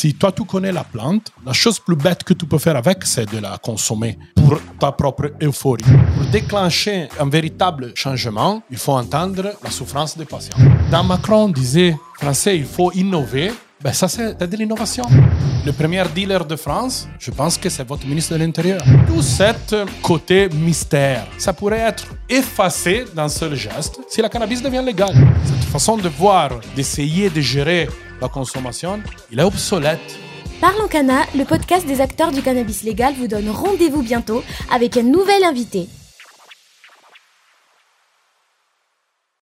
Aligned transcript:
Si 0.00 0.14
toi, 0.14 0.30
tu 0.30 0.44
connais 0.44 0.70
la 0.70 0.84
plante, 0.84 1.32
la 1.44 1.52
chose 1.52 1.80
plus 1.80 1.96
bête 1.96 2.22
que 2.22 2.32
tu 2.32 2.46
peux 2.46 2.58
faire 2.58 2.76
avec, 2.76 2.98
c'est 3.04 3.28
de 3.34 3.38
la 3.38 3.58
consommer 3.58 4.16
pour 4.32 4.60
ta 4.78 4.92
propre 4.92 5.32
euphorie. 5.42 5.82
Pour 6.14 6.24
déclencher 6.30 7.08
un 7.18 7.28
véritable 7.28 7.90
changement, 7.96 8.62
il 8.70 8.76
faut 8.78 8.92
entendre 8.92 9.54
la 9.60 9.70
souffrance 9.72 10.16
des 10.16 10.24
patients. 10.24 10.56
Dans 10.92 11.02
Macron 11.02 11.48
disait, 11.48 11.96
Français, 12.14 12.58
il 12.58 12.64
faut 12.64 12.92
innover. 12.92 13.50
Ben 13.82 13.92
ça, 13.92 14.06
c'est 14.06 14.40
de 14.40 14.56
l'innovation. 14.56 15.04
Le 15.66 15.72
premier 15.72 16.04
dealer 16.14 16.44
de 16.44 16.54
France, 16.54 17.08
je 17.18 17.32
pense 17.32 17.58
que 17.58 17.68
c'est 17.68 17.82
votre 17.82 18.06
ministre 18.06 18.34
de 18.34 18.38
l'Intérieur. 18.38 18.80
Tout 19.08 19.22
cet 19.22 19.74
côté 20.00 20.48
mystère, 20.48 21.26
ça 21.38 21.52
pourrait 21.52 21.80
être 21.80 22.04
effacé 22.28 23.04
d'un 23.16 23.28
seul 23.28 23.56
geste 23.56 23.98
si 24.08 24.22
la 24.22 24.28
cannabis 24.28 24.62
devient 24.62 24.84
légale. 24.86 25.16
Cette 25.44 25.70
façon 25.72 25.96
de 25.96 26.08
voir, 26.08 26.50
d'essayer 26.76 27.30
de 27.30 27.40
gérer 27.40 27.88
la 28.20 28.28
consommation, 28.28 29.00
il 29.30 29.40
est 29.40 29.44
obsolète. 29.44 30.18
Parlons 30.60 30.88
Cana, 30.88 31.24
le 31.36 31.44
podcast 31.44 31.86
des 31.86 32.00
acteurs 32.00 32.32
du 32.32 32.42
cannabis 32.42 32.82
légal 32.82 33.14
vous 33.14 33.28
donne 33.28 33.48
rendez-vous 33.48 34.02
bientôt 34.02 34.42
avec 34.72 34.96
un 34.96 35.02
nouvel 35.02 35.44
invité. 35.44 35.88